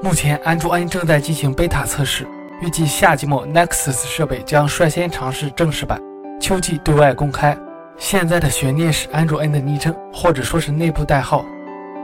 [0.00, 2.26] 目前，安卓 N 正在进行贝塔测试，
[2.62, 6.00] 预计夏季末 Nexus 设备将率先尝试正式版，
[6.40, 7.56] 秋季对外公开。
[7.98, 11.44] 现在的悬念是安卓 N 的昵称，或者说是内部代号。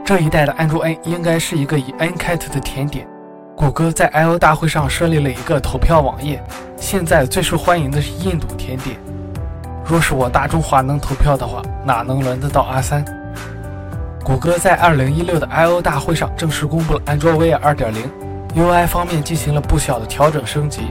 [0.05, 3.07] 这一代的安卓 N 应该是一个以 N 开头的甜点。
[3.55, 6.43] 谷歌在 I/O 大会上设立了一个投票网页，
[6.77, 8.97] 现在最受欢迎的是印度甜点。
[9.85, 13.05] 若是我大中华能投票的话，哪能轮得到阿三？
[14.23, 20.81] 谷歌在2016的 I/O 大会上正式公布了安卓 Wear 2.0，UI 方面进行了不小的调整升级，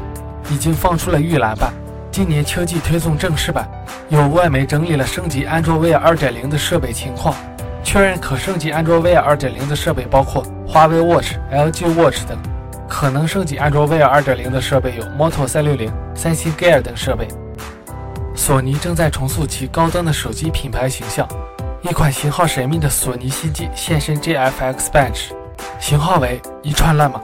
[0.48, 1.72] 已经放出了预览版，
[2.12, 3.68] 今年秋季推送正式版。
[4.08, 7.34] 有外媒整理了升级安卓 Wear 2.0的设备情况，
[7.82, 12.38] 确认可升级安卓 Wear 2.0的设备包括华为 Watch、LG Watch 等。
[12.88, 17.26] 可能升级安卓 Wear 2.0的设备有 Moto 360、三星 Gear 等设备。
[18.46, 21.26] 索尼正在重塑其高端的手机品牌形象，
[21.80, 25.30] 一款型号神秘的索尼新机现身 GFX Bench，
[25.80, 27.22] 型号为一串乱码。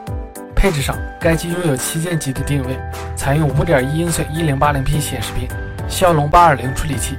[0.55, 2.75] 配置上，该机拥有旗舰级的定位，
[3.15, 5.47] 采用5.1英寸 1080P 显示屏，
[5.87, 7.15] 骁龙820处理器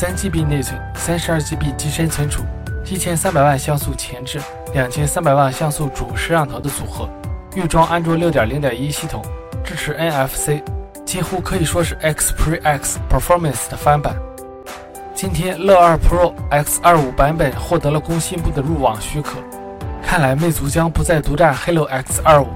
[0.00, 2.42] ，3GB 内存，32GB 机身存储
[2.86, 4.40] ，1300万像素前置
[4.74, 7.06] ，2300万像素主摄像头的组合。
[7.54, 9.22] 预装安卓6.0.1系统，
[9.62, 10.62] 支持 NFC，
[11.12, 14.16] 几乎可以说是 X Pre X Performance 的翻版。
[15.14, 19.32] 今天，乐2 Pro X25 版本获得了工信部的入网许可，
[20.02, 22.46] 看来魅族将不再独占 Halo X25。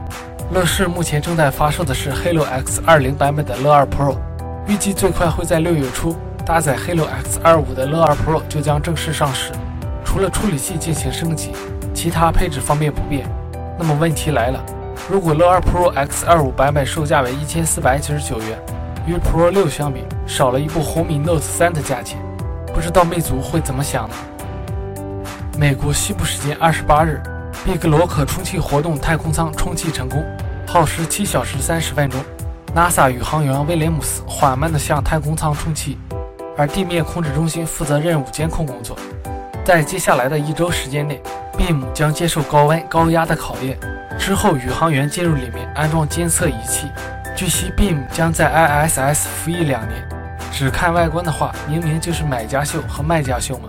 [0.52, 4.16] 乐视目前正在发售的是 Halo X20 版本的乐2 Pro，
[4.66, 7.06] 预计最快会在六月初，搭载 Halo
[7.44, 9.52] X25 的乐2 Pro 就将正式上市。
[10.02, 11.52] 除了处理器进行升级，
[11.92, 13.28] 其他配置方面不变。
[13.78, 14.64] 那么问题来了。
[15.08, 18.58] 如果乐2 Pro X25 版本售价为一千四百九十九元，
[19.06, 22.18] 与 Pro 6相比，少了一部红米 Note 3的价钱，
[22.74, 24.16] 不知道魅族会怎么想呢？
[25.56, 27.22] 美国西部时间二十八日，
[27.64, 30.24] 比格罗可充气活动太空舱充气成功，
[30.66, 32.20] 耗时七小时三十分钟。
[32.74, 35.96] NASA 宇航员威廉姆斯缓慢地向太空舱充气，
[36.56, 38.96] 而地面控制中心负责任务监控工作。
[39.64, 41.22] 在接下来的一周时间内
[41.58, 43.78] ，Beam 将接受高温高压的考验。
[44.18, 46.88] 之后，宇航员进入里面安装监测仪器。
[47.34, 48.50] 据悉，Beam 将在
[48.88, 50.02] ISS 服役两年。
[50.52, 53.68] 只看外观的话，明明就是买家秀和卖家秀嘛。